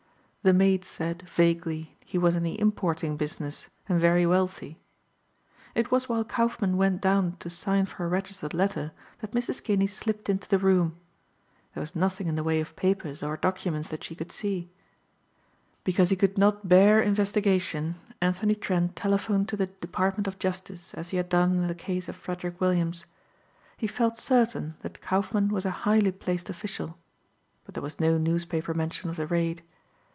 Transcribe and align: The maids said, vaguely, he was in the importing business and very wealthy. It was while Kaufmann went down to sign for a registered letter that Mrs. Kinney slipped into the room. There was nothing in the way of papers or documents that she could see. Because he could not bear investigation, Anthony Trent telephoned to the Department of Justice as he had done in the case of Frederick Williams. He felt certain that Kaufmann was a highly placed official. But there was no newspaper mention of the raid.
The 0.43 0.53
maids 0.53 0.87
said, 0.87 1.21
vaguely, 1.29 1.95
he 2.03 2.17
was 2.17 2.35
in 2.35 2.41
the 2.41 2.59
importing 2.59 3.15
business 3.15 3.67
and 3.87 3.99
very 4.01 4.25
wealthy. 4.25 4.79
It 5.75 5.91
was 5.91 6.09
while 6.09 6.23
Kaufmann 6.23 6.77
went 6.77 6.99
down 6.99 7.37
to 7.41 7.49
sign 7.51 7.85
for 7.85 8.03
a 8.03 8.07
registered 8.07 8.51
letter 8.51 8.91
that 9.19 9.33
Mrs. 9.33 9.61
Kinney 9.63 9.85
slipped 9.85 10.29
into 10.29 10.49
the 10.49 10.57
room. 10.57 10.95
There 11.75 11.81
was 11.81 11.95
nothing 11.95 12.25
in 12.25 12.33
the 12.33 12.43
way 12.43 12.59
of 12.59 12.75
papers 12.75 13.21
or 13.21 13.37
documents 13.37 13.89
that 13.89 14.03
she 14.03 14.15
could 14.15 14.31
see. 14.31 14.71
Because 15.83 16.09
he 16.09 16.15
could 16.15 16.39
not 16.39 16.67
bear 16.67 16.99
investigation, 16.99 17.93
Anthony 18.19 18.55
Trent 18.55 18.95
telephoned 18.95 19.47
to 19.49 19.55
the 19.55 19.67
Department 19.67 20.25
of 20.25 20.39
Justice 20.39 20.91
as 20.95 21.09
he 21.09 21.17
had 21.17 21.29
done 21.29 21.51
in 21.51 21.67
the 21.67 21.75
case 21.75 22.09
of 22.09 22.15
Frederick 22.15 22.59
Williams. 22.59 23.05
He 23.77 23.85
felt 23.85 24.17
certain 24.17 24.73
that 24.81 25.01
Kaufmann 25.01 25.49
was 25.49 25.67
a 25.67 25.81
highly 25.85 26.11
placed 26.11 26.49
official. 26.49 26.97
But 27.63 27.75
there 27.75 27.83
was 27.83 27.99
no 27.99 28.17
newspaper 28.17 28.73
mention 28.73 29.07
of 29.11 29.17
the 29.17 29.27
raid. 29.27 29.61